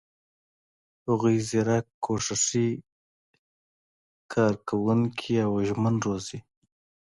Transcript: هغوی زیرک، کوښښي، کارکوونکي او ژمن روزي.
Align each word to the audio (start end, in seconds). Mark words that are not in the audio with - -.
هغوی 1.07 1.37
زیرک، 1.49 1.85
کوښښي، 2.03 2.69
کارکوونکي 4.33 5.33
او 5.45 5.51
ژمن 5.67 5.95
روزي. 6.05 6.39